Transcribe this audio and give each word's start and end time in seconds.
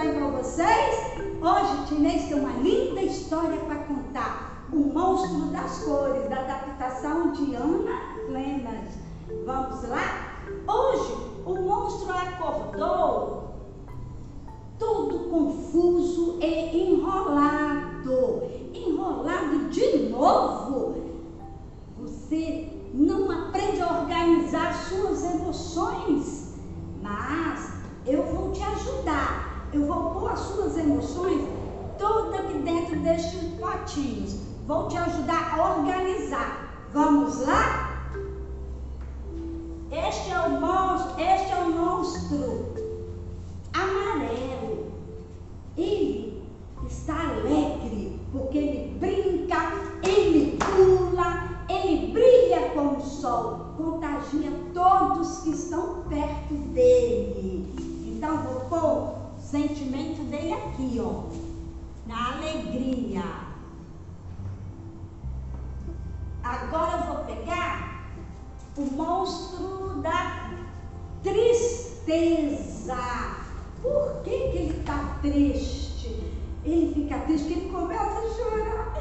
bem 0.00 0.18
com 0.18 0.30
vocês? 0.30 1.12
Hoje 1.42 1.86
Tinês 1.86 2.24
tem 2.24 2.40
uma 2.40 2.52
linda 2.52 3.02
história 3.02 3.58
para 3.60 3.80
contar. 3.80 4.66
O 4.72 4.76
Monstro 4.76 5.50
das 5.50 5.84
Cores, 5.84 6.26
da 6.30 6.36
adaptação 6.36 7.32
de 7.32 7.54
Ana 7.54 8.16
Lenas. 8.30 8.94
Vamos 9.44 9.86
lá? 9.86 10.38
Hoje 10.66 11.12
o 11.44 11.54
monstro 11.54 12.10
acordou 12.12 13.56
todo 14.78 15.30
confuso 15.30 16.38
e 16.40 16.92
enrolado. 16.92 18.42
Enrolado 18.72 19.68
de 19.68 20.08
novo. 20.08 20.94
Você 21.98 22.72
não 22.94 23.30
aprende 23.30 23.82
a 23.82 24.00
organizar 24.00 24.72
suas 24.88 25.24
emoções, 25.24 26.54
mas 27.02 27.74
eu 28.06 28.22
vou 28.22 28.50
te 28.52 28.62
ajudar. 28.62 29.49
Eu 29.72 29.86
vou 29.86 30.10
pôr 30.10 30.32
as 30.32 30.40
suas 30.40 30.76
emoções 30.76 31.48
todas 31.96 32.40
aqui 32.40 32.58
dentro 32.58 32.98
destes 33.00 33.40
potinhos. 33.54 34.36
Vou 34.66 34.88
te 34.88 34.96
ajudar 34.96 35.54
a 35.54 35.76
organizar. 35.76 36.74
Vamos 36.92 37.46
lá? 37.46 37.89
Sentimento 59.50 60.22
dele 60.30 60.52
aqui, 60.52 61.00
ó, 61.00 61.24
na 62.06 62.34
alegria. 62.36 63.24
Agora 66.44 66.98
eu 66.98 67.14
vou 67.14 67.24
pegar 67.24 68.06
o 68.76 68.82
monstro 68.92 70.00
da 70.02 70.52
tristeza. 71.24 72.96
Por 73.82 74.22
que, 74.22 74.30
que 74.30 74.58
ele 74.58 74.78
está 74.78 75.18
triste? 75.20 76.32
Ele 76.64 76.94
fica 76.94 77.18
triste 77.20 77.48
porque 77.48 77.60
ele 77.60 77.70
começa 77.72 78.18
a 78.18 78.34
chorar. 78.34 78.94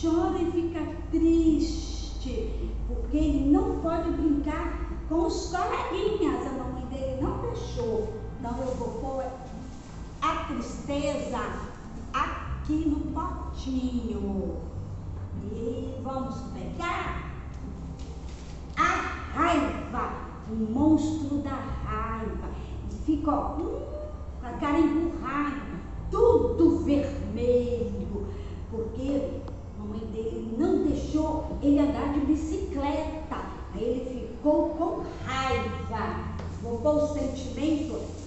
chora 0.00 0.38
e 0.38 0.50
fica 0.50 0.80
triste, 1.10 2.72
porque 2.88 3.16
ele 3.16 3.50
não 3.50 3.78
pode 3.80 4.10
brincar 4.10 4.88
com 5.08 5.26
os 5.26 5.54
coleguinhas. 5.54 6.46
A 6.46 6.50
mamãe 6.50 6.86
dele 6.86 7.20
não 7.20 7.38
deixou. 7.42 8.18
Então 8.40 8.56
eu 8.60 8.74
vou 8.76 8.88
pôr 9.00 9.24
a 10.22 10.44
tristeza 10.88 11.38
aqui 12.14 12.88
no 12.88 13.12
potinho. 13.12 14.56
E 15.52 15.94
vamos 16.02 16.36
pegar 16.54 17.30
a 18.76 18.84
raiva, 19.34 20.12
o 20.50 20.54
monstro 20.54 21.38
da 21.38 21.50
raiva. 21.84 22.48
E 22.90 22.94
fica 23.04 23.30
ó, 23.30 23.56
hum, 23.56 23.82
com 24.40 24.46
a 24.46 24.52
cara 24.52 24.78
empurrada, 24.78 25.60
tudo 26.10 26.84
vermelho, 26.84 28.26
porque 28.70 29.42
a 29.76 29.82
mamãe 29.82 30.06
dele 30.06 30.56
não 30.58 30.84
deixou 30.84 31.58
ele 31.62 31.80
andar 31.80 32.14
de 32.14 32.20
bicicleta. 32.20 33.36
Aí 33.74 33.84
ele 33.84 34.28
ficou 34.32 34.70
com 34.70 35.04
raiva. 35.26 36.38
Pôr 36.60 36.86
o 36.86 37.06
sentimento 37.14 38.17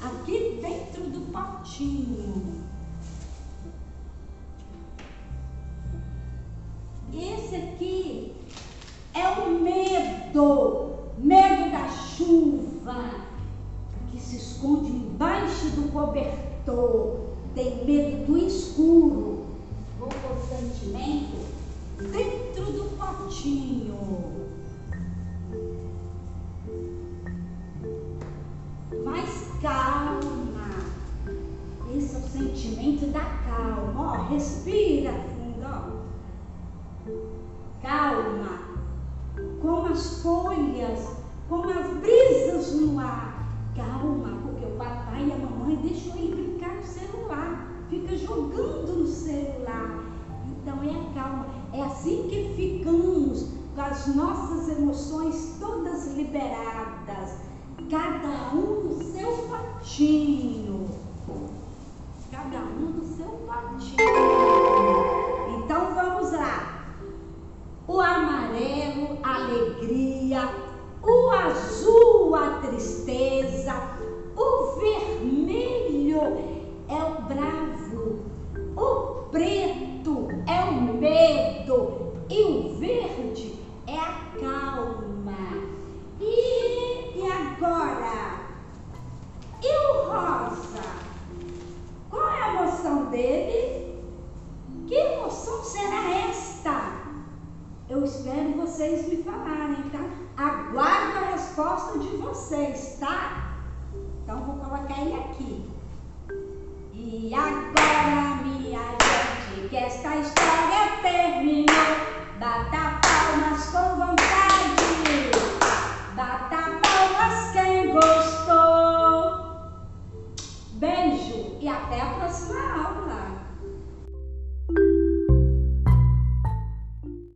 medo, 10.31 10.91
medo 11.17 11.71
da 11.71 11.89
chuva, 11.89 13.11
que 14.11 14.19
se 14.19 14.37
esconde 14.37 14.89
embaixo 14.89 15.69
do 15.71 15.91
cobertor, 15.91 17.19
tem 17.53 17.85
medo 17.85 18.25
do 18.25 18.37
escuro. 18.37 19.45
Vou 19.99 20.07
pôr 20.07 20.37
o 20.37 20.47
sentimento 20.47 21.37
dentro 21.97 22.65
do 22.65 22.97
potinho. 22.97 24.49
Mas 29.03 29.51
calma. 29.61 30.71
Esse 31.95 32.15
é 32.15 32.19
o 32.19 32.21
sentimento 32.21 33.07
da 33.07 33.19
calma. 33.19 33.93
Ó, 33.97 34.29
respira 34.29 35.11
fundo, 35.11 35.65
ó. 35.65 35.91
Calma. 37.81 38.60
As 39.91 40.21
folhas, 40.21 41.17
como 41.49 41.69
as 41.69 41.87
brisas 41.97 42.73
no 42.79 42.99
ar. 42.99 43.45
Calma, 43.75 44.37
porque 44.41 44.65
o 44.65 44.77
papai 44.77 45.27
e 45.27 45.31
a 45.31 45.37
mamãe 45.37 45.75
deixam 45.77 46.15
ele 46.17 46.35
brincar 46.35 46.75
no 46.75 46.83
celular. 46.83 47.67
Fica 47.89 48.17
jogando 48.17 48.99
no 48.99 49.07
celular. 49.07 50.03
Então 50.47 50.81
é 50.83 50.89
a 50.89 51.13
calma. 51.13 51.45
É 51.73 51.81
assim 51.83 52.27
que 52.29 52.53
ficamos 52.55 53.49
com 53.75 53.81
as 53.81 54.15
nossas 54.15 54.69
emoções 54.69 55.57
todas 55.59 56.15
liberadas 56.15 57.51
cada 57.91 58.55
um 58.55 58.83
no 58.85 59.03
seu 59.03 59.31
patinho. 59.49 60.87
Cada 62.31 62.59
um 62.59 62.91
no 62.97 63.17
seu 63.17 63.27
patinho. 63.45 63.97
Então 65.59 65.93
vamos 65.93 66.31
lá. 66.31 66.85
O 67.87 67.99
amarelo, 67.99 69.17
a 69.21 69.35
alegria. 69.35 70.49
O 71.03 71.29
azul, 71.31 72.33
a 72.33 72.61
tristeza. 72.61 73.73
O 74.37 74.79
vermelho 74.79 76.21
é 76.87 77.03
o 77.03 77.21
bravo. 77.23 78.19
O 78.77 79.29
preto 79.31 80.29
é 80.47 80.63
o 80.63 80.81
medo. 80.93 82.13
E 82.29 82.41
o 82.43 82.75
verde 82.79 83.59
é 83.85 83.97
a 83.97 84.31
calma. 84.39 85.11
E, 86.21 87.17
e 87.17 87.31
agora? 87.31 88.41
E 89.61 89.67
o 89.67 90.03
rosa? 90.05 90.83
Qual 92.09 92.29
é 92.29 92.41
a 92.41 92.53
emoção 92.53 93.05
dele? 93.05 93.99
Que 94.87 94.95
emoção 94.95 95.63
será 95.63 96.29
esta? 96.29 97.01
Eu 98.01 98.07
espero 98.07 98.53
vocês 98.53 99.07
me 99.07 99.21
falarem, 99.21 99.83
tá? 99.91 99.99
Aguardo 100.35 101.19
a 101.19 101.31
resposta 101.33 101.99
de 101.99 102.07
vocês, 102.17 102.97
tá? 102.99 103.59
Então 104.23 104.43
vou 104.43 104.55
colocar 104.55 104.99
ele 105.03 105.13
aqui. 105.13 105.69
E 106.95 107.31
agora, 107.31 108.41
minha 108.43 108.79
gente, 108.79 109.69
que 109.69 109.77
esta 109.77 110.17
história 110.17 110.50